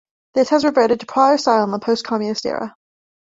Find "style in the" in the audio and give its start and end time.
1.37-1.77